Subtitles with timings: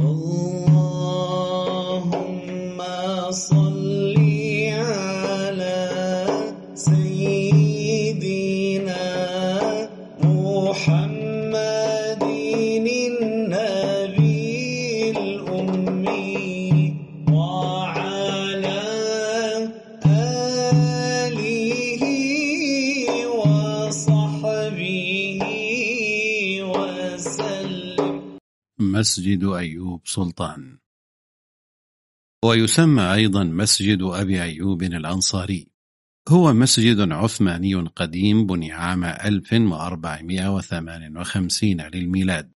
[0.00, 0.49] اللهم
[29.00, 30.78] مسجد أيوب سلطان.
[32.44, 35.68] ويسمى أيضا مسجد أبي أيوب الأنصاري.
[36.28, 42.52] هو مسجد عثماني قديم بني عام 1458 للميلاد.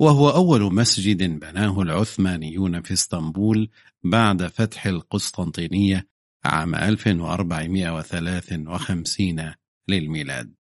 [0.00, 3.70] وهو أول مسجد بناه العثمانيون في إسطنبول
[4.04, 6.08] بعد فتح القسطنطينية
[6.44, 9.54] عام 1453
[9.88, 10.54] للميلاد.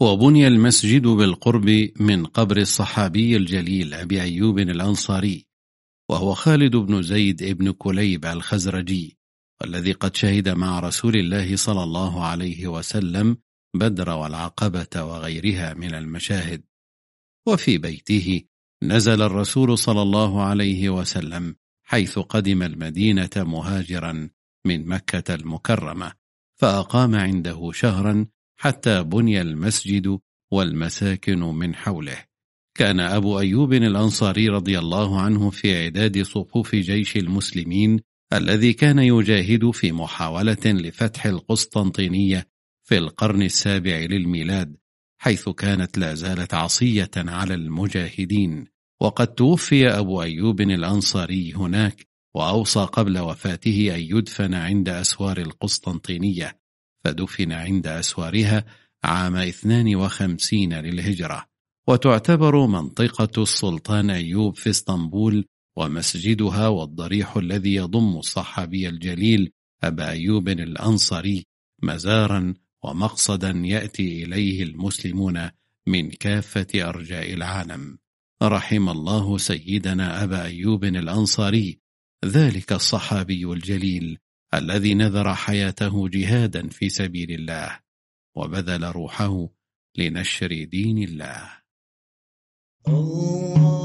[0.00, 5.46] وبني المسجد بالقرب من قبر الصحابي الجليل أبي أيوب الأنصاري
[6.10, 9.18] وهو خالد بن زيد بن كليب الخزرجي
[9.60, 13.36] والذي قد شهد مع رسول الله صلى الله عليه وسلم
[13.74, 16.62] بدر والعقبة وغيرها من المشاهد.
[17.46, 18.42] وفي بيته
[18.82, 24.30] نزل الرسول صلى الله عليه وسلم حيث قدم المدينة مهاجرا
[24.66, 26.12] من مكة المكرمة
[26.60, 30.18] فأقام عنده شهرا حتى بني المسجد
[30.52, 32.24] والمساكن من حوله.
[32.76, 38.00] كان أبو أيوب الأنصاري رضي الله عنه في إعداد صفوف جيش المسلمين
[38.32, 42.48] الذي كان يجاهد في محاولة لفتح القسطنطينية
[42.84, 44.76] في القرن السابع للميلاد
[45.24, 48.66] حيث كانت لا زالت عصية على المجاهدين.
[49.00, 56.63] وقد توفي أبو أيوب الأنصاري هناك وأوصى قبل وفاته أن يدفن عند أسوار القسطنطينية.
[57.04, 58.64] فدفن عند أسوارها
[59.04, 61.46] عام 52 للهجرة.
[61.88, 65.44] وتعتبر منطقة السلطان أيوب في اسطنبول
[65.76, 69.52] ومسجدها والضريح الذي يضم الصحابي الجليل
[69.84, 71.46] أبا أيوب الأنصري
[71.82, 75.50] مزارا ومقصدا يأتي إليه المسلمون
[75.86, 77.98] من كافة أرجاء العالم.
[78.42, 81.78] رحم الله سيدنا أبا أيوب الأنصاري
[82.24, 84.18] ذلك الصحابي الجليل.
[84.58, 87.80] الذي نذر حياته جهادا في سبيل الله
[88.36, 89.48] وبذل روحه
[89.98, 91.50] لنشر دين الله.
[92.88, 93.83] اللهم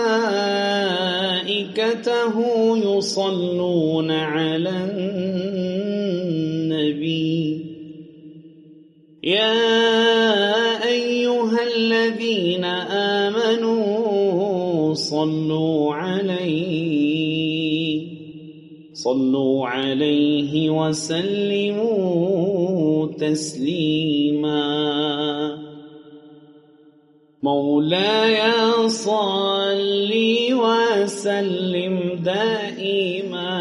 [2.77, 4.69] يصلون على
[6.69, 7.65] النبي.
[9.23, 9.53] يا
[10.88, 12.65] أيها الذين
[13.25, 17.38] آمنوا صلوا عليه
[18.94, 22.37] صلوا عليه وسلموا
[23.19, 24.57] تسليما.
[27.44, 28.41] مولاي
[28.88, 30.13] صل
[30.51, 33.51] وسلم دائما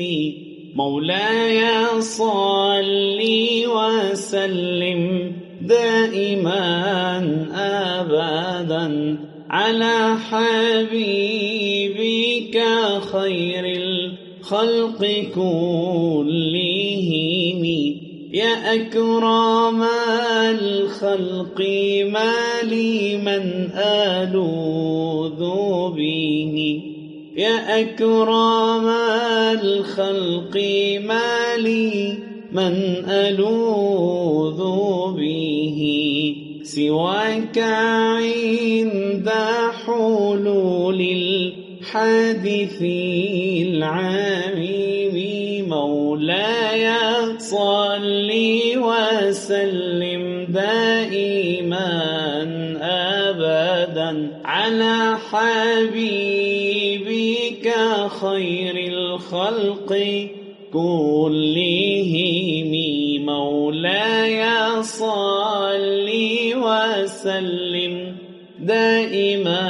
[0.75, 1.61] مولاي
[2.01, 3.21] صل
[3.69, 6.65] وسلم دائما
[7.55, 9.19] أبدا
[9.51, 10.97] على حبيبك
[13.13, 15.03] خير الخلق
[15.35, 16.54] كلهم.
[18.35, 19.83] يا أكرم
[20.51, 21.61] الخلق
[22.11, 25.41] ما لي من ألوذ
[25.97, 26.83] به
[27.37, 28.89] يا أكرم
[29.63, 30.57] الخلق
[31.07, 32.19] ما لي
[32.53, 32.75] من
[33.09, 34.63] ألوذ
[35.17, 35.81] به
[36.63, 39.31] سواك عند
[39.87, 42.83] حلول الحادث
[43.63, 45.17] العميم
[45.69, 47.04] مولاي
[54.65, 55.97] على حبيبك
[58.21, 59.91] خير الخلق
[60.73, 62.73] كلهم.
[63.25, 64.43] مولاي
[64.83, 66.09] صل
[66.57, 67.95] وسلم
[68.61, 69.67] دائما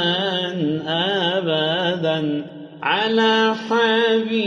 [0.87, 2.45] أبدا
[2.81, 4.37] على حبيبك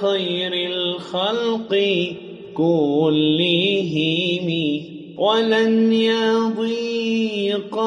[0.00, 1.72] خير الخلق
[2.54, 4.48] كلهم.
[5.18, 7.78] ولن يضيق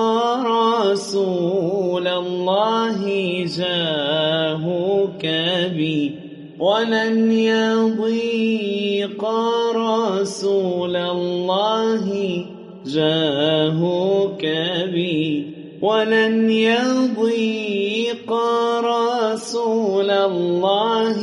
[0.45, 3.00] رسول الله
[3.57, 5.25] جاهك
[5.75, 6.12] بي
[6.59, 9.25] ولن يضيق
[9.75, 12.45] رسول الله
[12.85, 14.45] جاهك
[14.94, 15.45] بي
[15.81, 18.33] ولن يضيق
[18.79, 21.21] رسول الله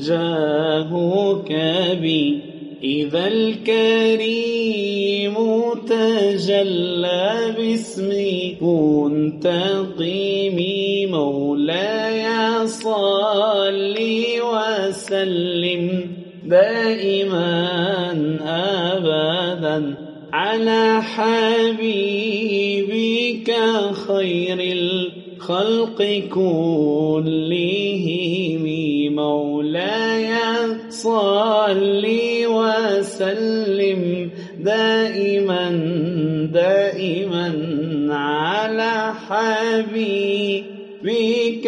[0.00, 1.52] جاهك
[2.00, 2.40] بي
[2.84, 4.93] إذا الكريم
[6.34, 10.06] تجلى باسمي منتقمي
[11.06, 12.26] مولاي
[12.66, 13.96] صل
[14.50, 15.84] وسلم
[16.44, 17.48] دائما
[18.90, 19.94] أبدا
[20.32, 22.30] على حبيبك
[24.06, 26.00] خير الخلق
[26.34, 27.44] كلهم.
[29.14, 30.34] مولاي
[30.90, 32.04] صل
[32.46, 35.68] وسلم دائما
[39.30, 41.66] على حبيبك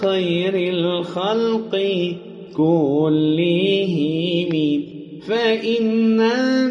[0.00, 1.72] خير الخلق
[2.56, 4.52] كلهم.
[5.28, 6.18] فإن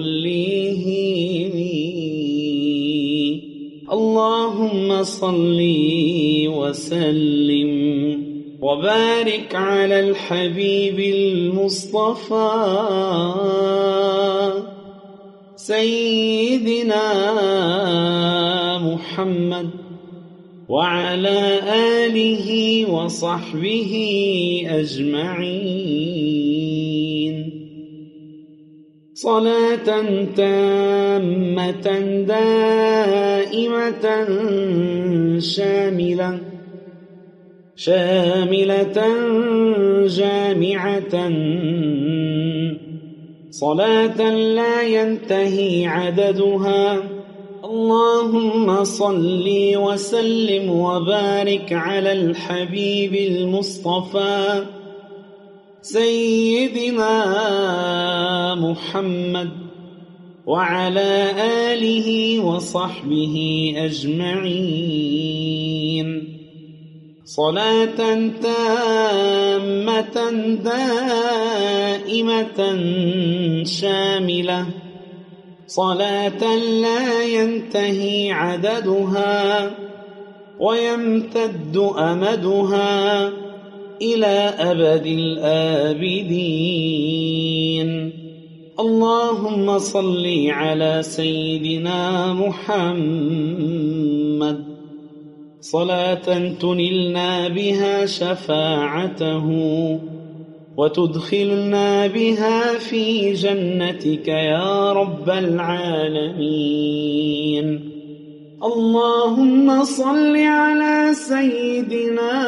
[3.92, 5.60] اللهم صل
[6.46, 7.72] وسلم
[8.62, 12.50] وبارك على الحبيب المصطفى.
[15.66, 17.06] سيدنا
[18.78, 19.70] محمد
[20.68, 21.60] وعلى
[22.04, 22.48] آله
[22.90, 23.92] وصحبه
[24.70, 25.86] أجمعين.
[29.14, 29.88] صلاة
[30.36, 31.86] تامة
[32.28, 34.06] دائمة
[35.38, 36.40] شاملة
[37.76, 38.98] شاملة
[40.06, 41.14] جامعة
[43.60, 47.02] صلاة لا ينتهي عددها.
[47.64, 49.44] اللهم صل
[49.76, 54.64] وسلم وبارك على الحبيب المصطفى.
[55.82, 57.14] سيدنا
[58.54, 59.50] محمد
[60.46, 61.30] وعلى
[61.72, 64.76] آله وصحبه أجمعين.
[67.36, 68.00] صلاة
[68.42, 70.16] تامة
[70.64, 72.60] دائمة
[73.64, 74.66] شاملة.
[75.66, 79.70] صلاة لا ينتهي عددها
[80.60, 83.28] ويمتد أمدها
[84.02, 86.46] إلى أبد الآبدين.
[88.80, 93.76] اللهم صل على سيدنا محمد
[95.72, 99.46] صلاة تنلنا بها شفاعته
[100.76, 106.36] وتدخلنا بها في جنتك يا رب العالمين.
[108.64, 112.44] اللهم صل على سيدنا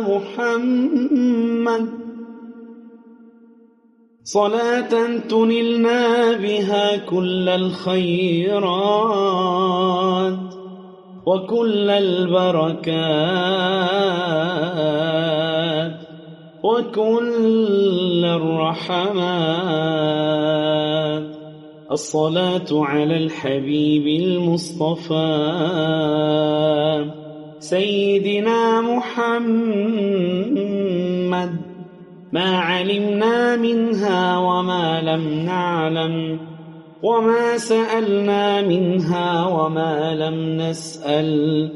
[0.00, 1.88] محمد.
[4.24, 8.62] صلاة تنلنا بها كل الخيرات.
[11.26, 12.92] وكل البركات
[16.62, 19.22] وكل الرحمات.
[21.92, 25.20] الصلاة على الحبيب المصطفى.
[27.58, 29.42] سيدنا محمد.
[32.32, 36.51] ما علمنا منها وما لم نعلم.
[37.02, 41.72] وما سألنا منها وما لم نسأل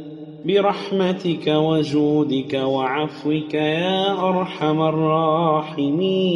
[0.46, 6.26] برحمتك وجودك وعفوك يا أرحم الراحمين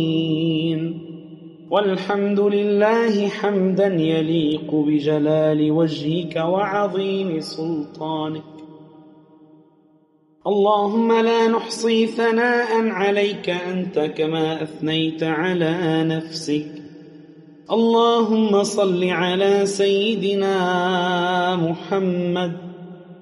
[1.71, 8.43] والحمد لله حمدا يليق بجلال وجهك وعظيم سلطانك
[10.47, 16.80] اللهم لا نحصي ثناء عليك أنت كما أثنيت على نفسك
[17.71, 20.57] اللهم صل على سيدنا
[21.57, 22.53] محمد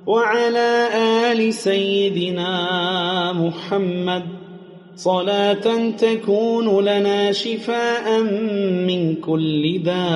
[0.07, 0.88] وعلى
[1.28, 2.52] آل سيدنا
[3.33, 4.23] محمد.
[4.97, 8.23] صلاة تكون لنا شفاء
[8.88, 10.09] من كل داء.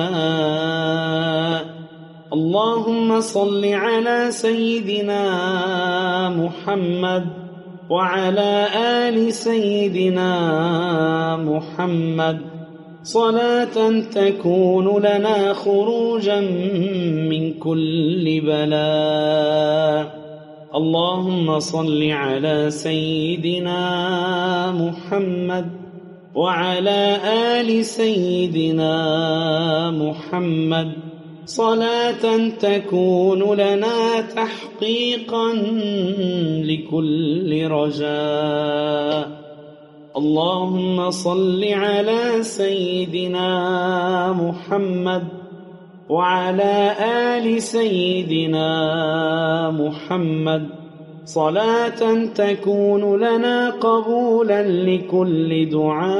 [2.33, 5.23] اللهم صل على سيدنا
[6.29, 7.25] محمد
[7.89, 10.33] وعلى آل سيدنا
[11.37, 12.62] محمد.
[13.03, 16.39] صلاة تكون لنا خروجا
[17.29, 20.23] من كل بلاء.
[20.75, 23.81] اللهم صل على سيدنا
[24.71, 25.65] محمد
[26.35, 27.17] وعلى
[27.59, 28.95] آل سيدنا
[29.91, 30.91] محمد.
[31.45, 35.53] صلاة تكون لنا تحقيقا
[36.63, 39.42] لكل رجاء.
[40.17, 43.49] اللهم صل على سيدنا
[44.33, 45.23] محمد
[46.09, 48.69] وعلى آل سيدنا
[49.71, 50.69] محمد.
[51.25, 56.13] صلاة تكون لنا قبولا لكل دعاء.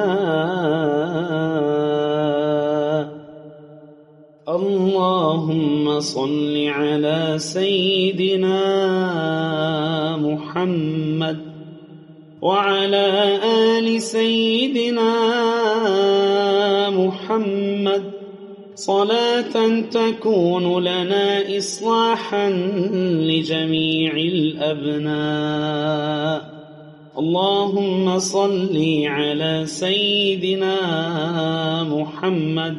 [4.50, 8.58] اللهم صل على سيدنا
[10.18, 11.53] محمد.
[12.44, 15.16] وعلى آل سيدنا
[16.90, 18.04] محمد.
[18.76, 22.50] صلاة تكون لنا إصلاحا
[23.30, 25.54] لجميع الأبناء.
[27.18, 30.78] اللهم صل على سيدنا
[31.84, 32.76] محمد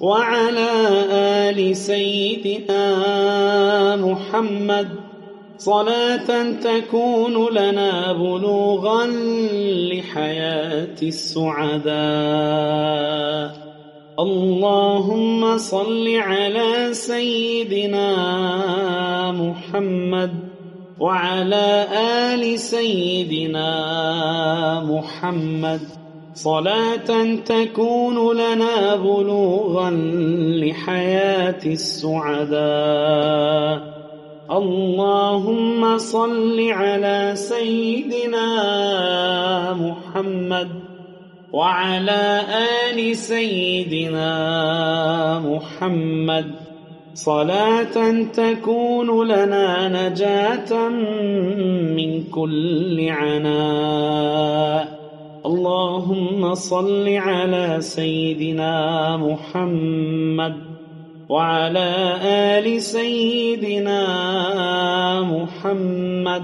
[0.00, 0.70] وعلى
[1.12, 2.82] آل سيدنا
[3.96, 4.88] محمد.
[5.60, 9.06] صلاة تكون لنا بلوغا
[9.92, 11.90] لحياة السعداء.
[14.20, 18.08] اللهم صل على سيدنا
[19.32, 20.30] محمد
[20.98, 21.86] وعلى
[22.32, 23.70] آل سيدنا
[24.80, 25.80] محمد.
[26.34, 29.90] صلاة تكون لنا بلوغا
[30.56, 32.60] لحياة السعداء.
[34.50, 38.48] اللهم صل على سيدنا
[39.74, 40.68] محمد
[41.52, 42.42] وعلى
[42.90, 44.32] آل سيدنا
[45.38, 46.50] محمد.
[47.14, 50.88] صلاة تكون لنا نجاة
[51.94, 54.84] من كل عناء.
[55.46, 60.69] اللهم صل على سيدنا محمد
[61.30, 64.02] وعلى آل سيدنا
[65.20, 66.42] محمد.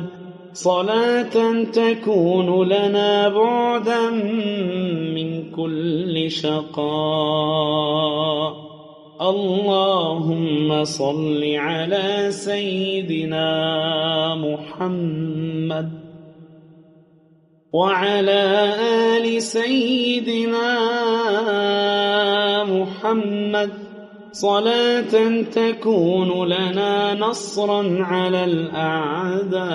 [0.52, 4.10] صلاة تكون لنا بعدا
[5.14, 6.86] من كل شقاء.
[9.20, 13.48] اللهم صل على سيدنا
[14.34, 15.90] محمد.
[17.72, 18.74] وعلى
[19.16, 20.78] آل سيدنا
[22.64, 23.85] محمد.
[24.40, 29.66] صلاة تكون لنا نصرا على الأعداء.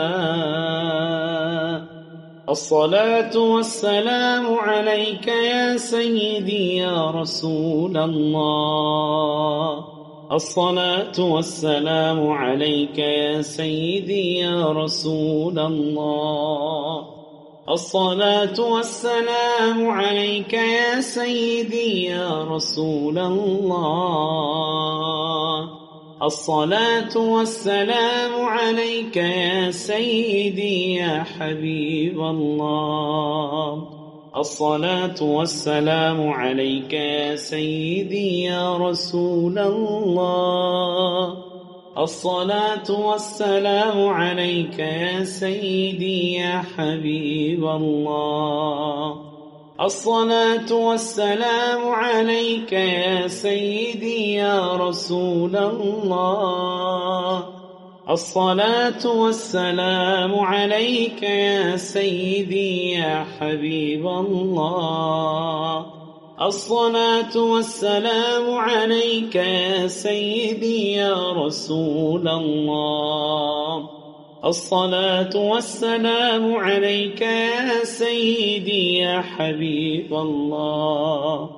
[2.49, 9.85] الصلاة والسلام عليك يا سيدي يا رسول الله.
[10.31, 17.10] الصلاة والسلام عليك يا سيدي يا رسول الله.
[17.69, 24.49] الصلاة والسلام عليك يا سيدي يا رسول الله.
[26.23, 33.87] الصلاة والسلام عليك يا سيدي يا حبيب الله.
[34.37, 41.50] الصلاة والسلام عليك يا سيدي يا رسول الله.
[41.97, 49.15] الصلاة والسلام عليك يا سيدي يا حبيب الله.
[49.81, 57.43] الصلاة والسلام عليك يا سيدي يا رسول الله.
[58.09, 66.00] الصلاة والسلام عليك يا سيدي يا حبيب الله.
[66.41, 73.89] الصلاة والسلام عليك يا سيدي يا رسول الله.
[74.45, 81.49] الصلاة والسلام عليك يا سيدي يا حبيب الله.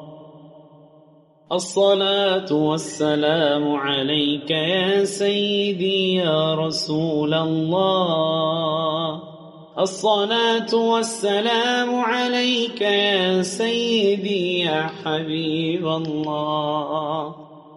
[1.52, 9.33] الصلاة والسلام عليك يا سيدي يا رسول الله.
[9.80, 17.36] الصلاة والسلام عليك يا سيدي يا حبيب الله.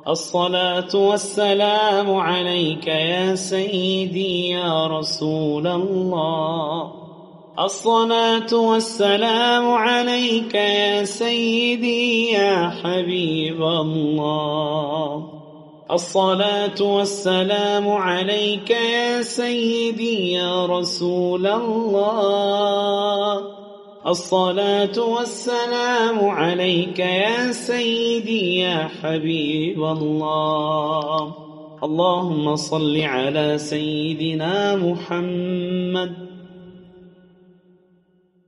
[0.08, 6.92] الصلاة والسلام عليك يا سيدي يا رسول الله.
[7.58, 15.35] الصلاة والسلام عليك يا سيدي يا حبيب الله.
[15.90, 23.40] الصلاة والسلام عليك يا سيدي يا رسول الله.
[24.06, 31.34] الصلاة والسلام عليك يا سيدي يا حبيب الله.
[31.84, 36.12] اللهم صل على سيدنا محمد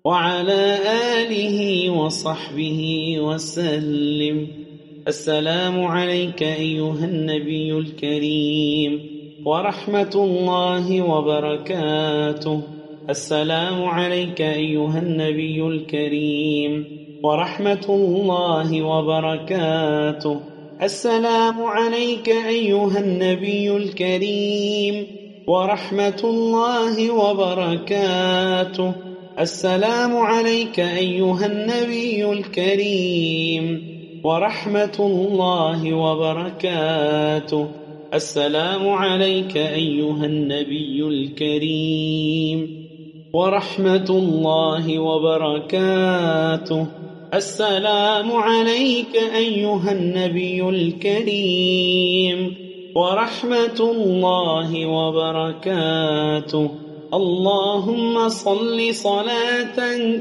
[0.05, 0.79] وعلى
[1.23, 4.68] آله وصحبه وسلم.
[5.09, 9.01] السلام عليك أيها النبي الكريم
[9.47, 12.63] ورحمة الله وبركاته.
[13.11, 16.85] السلام عليك أيها النبي الكريم
[17.25, 20.41] ورحمة الله وبركاته.
[20.83, 25.07] السلام عليك أيها النبي الكريم
[25.47, 28.93] ورحمة الله وبركاته.
[29.41, 33.88] السلام عليك أيها النبي الكريم
[34.25, 37.67] ورحمة الله وبركاته.
[38.15, 42.89] السلام عليك أيها النبي الكريم.
[43.35, 46.87] ورحمة الله وبركاته.
[47.35, 52.55] السلام عليك أيها النبي الكريم.
[52.95, 56.71] ورحمة الله وبركاته.
[57.15, 59.77] اللهم صل صلاة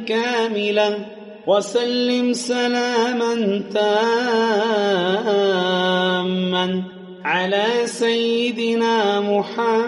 [0.08, 1.17] كاملة.
[1.48, 3.84] وسلم سلاما تاما
[7.24, 9.88] على سيدنا محمد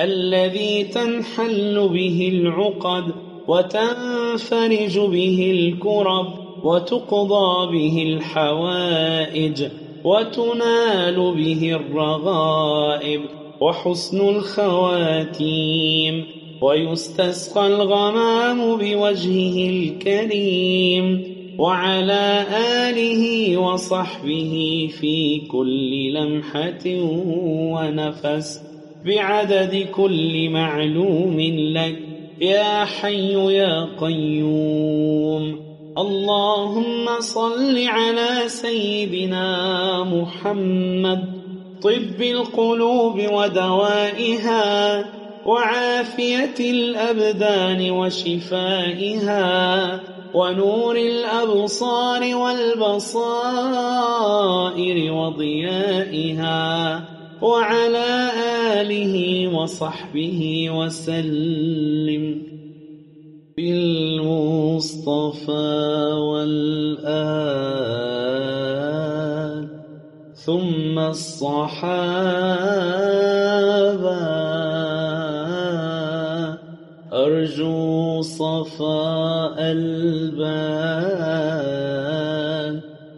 [0.00, 3.04] الذي تنحل به العقد
[3.48, 6.26] وتنفرج به الكرب
[6.64, 9.64] وتقضى به الحوائج
[10.04, 13.20] وتنال به الرغائب
[13.60, 16.33] وحسن الخواتيم.
[16.64, 22.46] ويستسقى الغمام بوجهه الكريم وعلى
[22.88, 26.84] آله وصحبه في كل لمحة
[27.74, 28.62] ونفس
[29.06, 31.40] بعدد كل معلوم
[31.76, 31.98] لك
[32.40, 35.60] يا حي يا قيوم.
[35.98, 41.24] اللهم صل على سيدنا محمد.
[41.82, 45.23] طب القلوب ودوائها.
[45.46, 49.44] وعافية الأبدان وشفائها
[50.34, 53.52] ونور الأبصار والبصائر
[55.12, 57.04] وضيائها
[57.42, 58.30] وعلى
[58.80, 62.42] آله وصحبه وسلم
[63.56, 64.62] بالمصطفى
[66.18, 67.54] والآل
[70.34, 72.04] ثم الصحابة
[77.24, 80.44] أرجو صفاء البال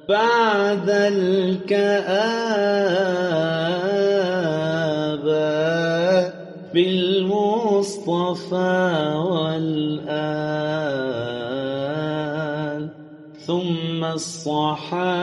[0.08, 1.86] بعد الكآبة
[6.74, 8.54] بالمصطفى
[9.30, 10.46] والآل
[13.46, 15.16] ثم الصحابة.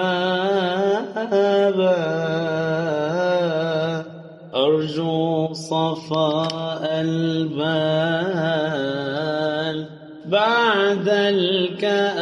[4.56, 6.63] أرجو صفاء
[11.06, 12.13] بعد الكآبة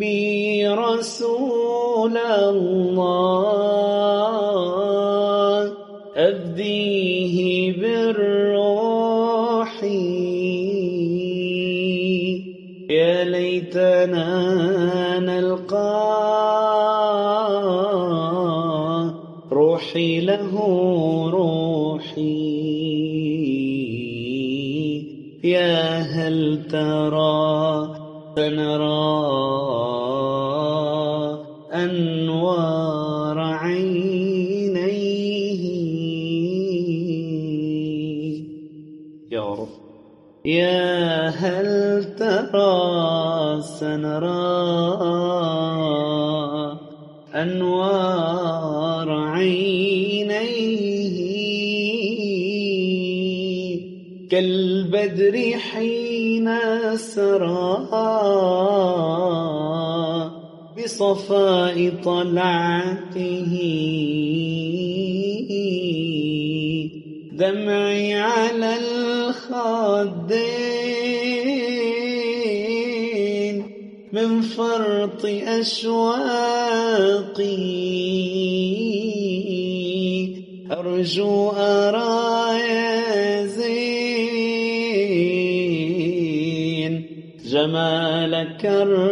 [0.00, 3.20] بي رسول الله
[6.16, 9.84] أبديه بالروح
[12.90, 14.28] يا ليتنا
[15.18, 15.80] نلقاه
[19.52, 20.50] روحي له
[21.30, 22.60] روحي
[25.44, 27.88] يا هل ترى
[28.36, 29.29] سنرى
[54.30, 56.48] كالبدر حين
[56.96, 57.88] سرى
[60.78, 63.52] بصفاء طلعته.
[67.32, 70.00] دمعي على الخدين
[74.12, 76.30] من فرط أشواقي.
[80.70, 82.39] أرجو أرى
[87.70, 89.10] جمالك الراقي.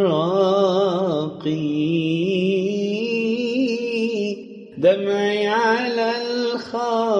[4.78, 7.18] دمعي على الخدين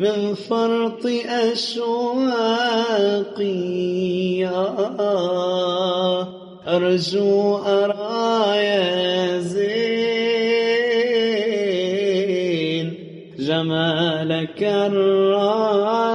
[0.00, 1.96] من فرط أشواقي.
[6.66, 9.66] أرجو أرايا زين
[13.38, 16.06] جمالك الراقي.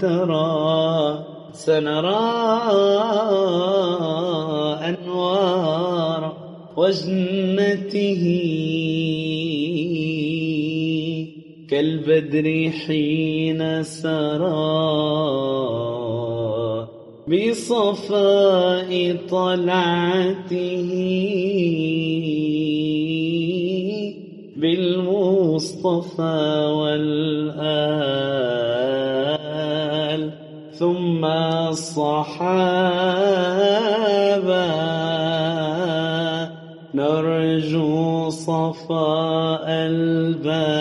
[0.00, 2.28] ترى سنرى
[4.88, 6.32] أنوار
[6.76, 8.22] وجنته
[11.70, 14.58] كالبدر حين سرى
[17.28, 20.88] بصفاء طلعته
[24.56, 26.38] بالمصطفى
[26.80, 28.07] والآل
[31.18, 32.38] ثم الصحابة.
[36.94, 40.78] نرجو صفاء البال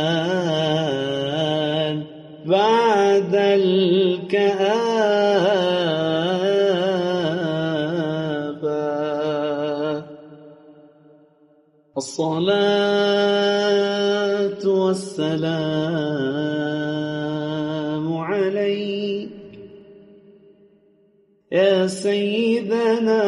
[2.45, 3.97] بعد الكآبة.
[11.97, 13.07] الصلاة
[14.65, 16.46] والسلام
[21.51, 23.23] يا سيدنا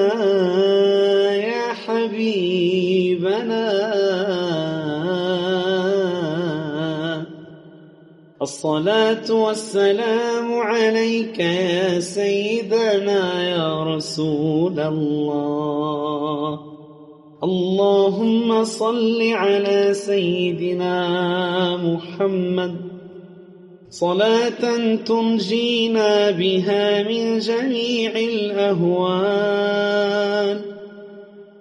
[1.35, 3.63] يا حبيبنا.
[8.41, 16.59] الصلاة والسلام عليك يا سيدنا يا رسول الله.
[17.43, 21.07] اللهم صل على سيدنا
[21.77, 22.88] محمد.
[23.89, 29.49] صلاة تنجينا بها من جميع الأهوال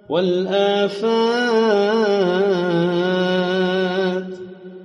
[0.09, 1.49] والآفات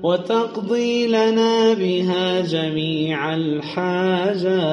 [0.03, 4.65] وتقضي لنا بها جميع الحاجات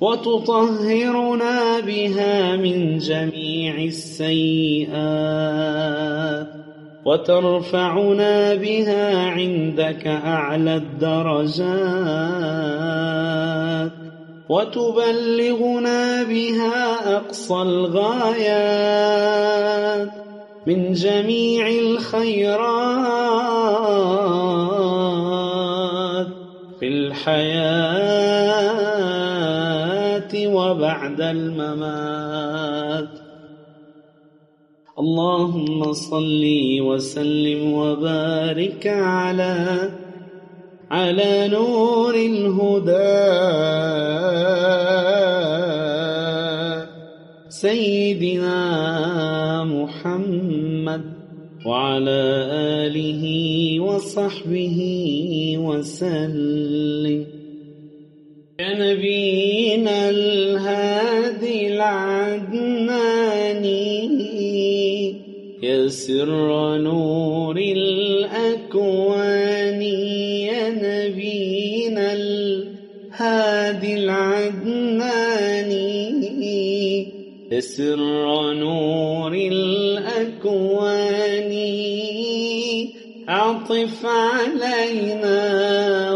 [0.00, 4.92] وتطهرنا بها من جميع السيئات.
[7.04, 11.92] وترفعنا بها عندك أعلى الدرجات
[14.48, 19.02] وتبلغنا بها أقصى الغايات
[20.66, 22.62] من جميع الخيرات
[26.80, 28.32] في الحياة
[30.46, 32.71] وبعد الممات.
[35.02, 36.44] اللهم صل
[36.80, 39.56] وسلم وبارك على
[40.90, 43.22] على نور الهدى.
[47.48, 48.60] سيدنا
[49.64, 51.02] محمد
[51.66, 52.22] وعلى
[52.86, 53.24] آله
[53.80, 54.78] وصحبه
[55.58, 57.26] وسلم.
[58.60, 60.10] يا نبينا
[65.88, 69.12] سر نور الأكوان
[69.82, 75.12] يا نبينا الهادي العدناني
[77.60, 79.82] سر نور الأكوان
[83.28, 85.38] عطف علينا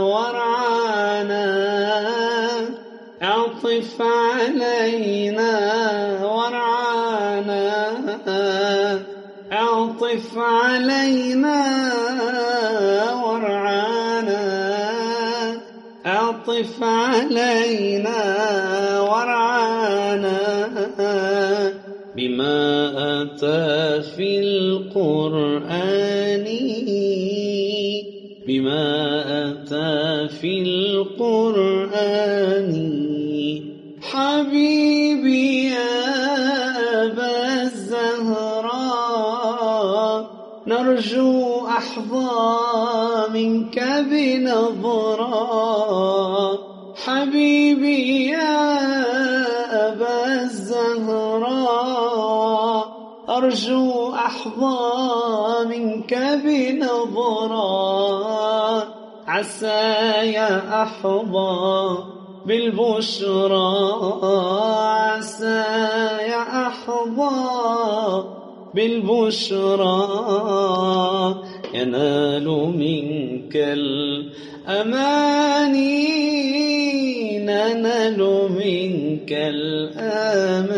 [0.02, 1.46] ورعانا.
[3.22, 5.54] عطف علينا
[6.24, 7.76] ورعانا.
[9.96, 11.92] أعطف علينا
[13.24, 14.40] ورعانا.
[16.06, 18.20] أعطف علينا
[19.00, 20.40] ورعانا.
[22.16, 26.46] بما أتى في القرآن.
[28.46, 28.88] بما
[29.48, 31.85] أتى في القرآن.
[40.96, 42.28] نرجو أحظى
[43.32, 43.78] منك
[44.10, 45.28] بنظرة.
[47.04, 48.78] حبيبي يا
[49.88, 51.76] أبا الزهراء
[53.28, 54.88] أرجو أحظى
[55.64, 57.66] منك بنظرة.
[59.26, 61.98] عسى يا أحظى
[62.46, 63.68] بالبشرى.
[65.12, 65.64] عسى
[66.28, 68.36] يا أحظى
[68.76, 69.96] بالبشرى.
[71.74, 72.46] ينال
[72.82, 74.96] منك الأماني
[77.38, 78.20] ننال
[78.60, 80.76] منك الأماني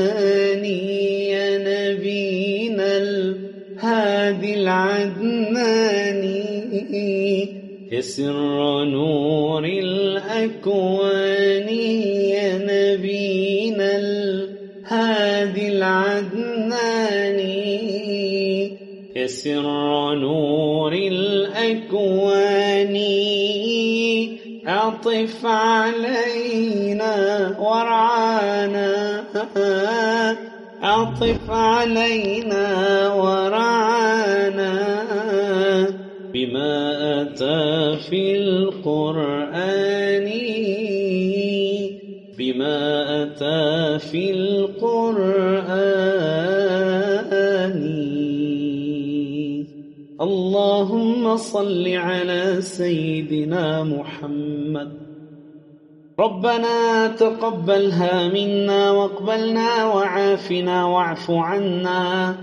[1.31, 6.39] يا نبينا الهادي العدناني
[7.93, 11.38] يسر نور الأكوان.
[19.29, 22.97] يسر نور الأكوان.
[24.69, 27.17] أعطف علينا
[27.61, 29.25] ورعانا.
[30.85, 32.67] أعطف علينا
[33.15, 34.77] ورعانا.
[36.35, 40.29] بما أتى في القرآن.
[42.39, 42.79] بما
[43.23, 45.58] أتى في القرآن.
[51.37, 55.09] صل على سيدنا محمد.
[56.21, 62.35] ربنا تقبلها منا واقبلنا وعافنا واعف عنا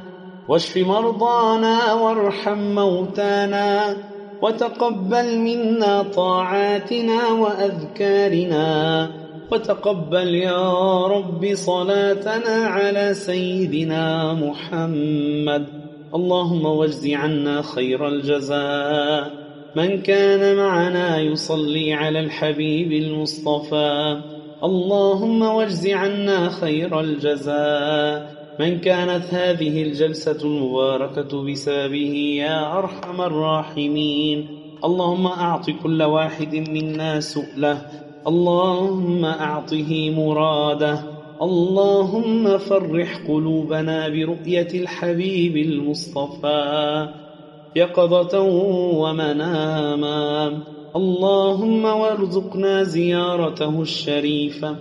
[0.48, 3.98] واشف مرضانا وارحم موتانا
[4.42, 9.10] وتقبل منا طاعاتنا وأذكارنا
[9.52, 15.85] وتقبل يا رب صلاتنا على سيدنا محمد.
[16.16, 19.34] اللهم واجز عنا خير الجزاء.
[19.76, 24.22] من كان معنا يصلي على الحبيب المصطفى.
[24.64, 28.28] اللهم واجز عنا خير الجزاء.
[28.60, 34.52] من كانت هذه الجلسة المباركة بسببه يا أرحم الراحمين.
[34.84, 37.86] اللهم أعط كل واحد منا سؤله.
[38.28, 41.15] اللهم أعطه مراده.
[41.42, 47.08] اللهم فرح قلوبنا برؤية الحبيب المصطفى
[47.76, 48.42] يقظة
[49.02, 50.64] ومناما.
[50.96, 54.76] اللهم وارزقنا زيارته الشريفة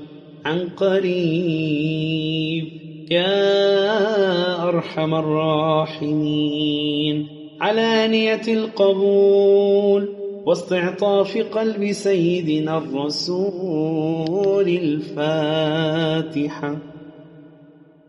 [0.44, 2.64] عن قريب
[3.10, 7.26] يا أرحم الراحمين.
[7.60, 10.13] علانية القبول
[10.46, 16.76] واستعطاف قلب سيدنا الرسول الفاتحة.